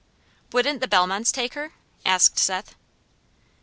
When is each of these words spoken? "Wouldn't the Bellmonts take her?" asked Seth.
"Wouldn't 0.51 0.81
the 0.81 0.87
Bellmonts 0.87 1.31
take 1.31 1.53
her?" 1.53 1.73
asked 2.03 2.39
Seth. 2.39 2.73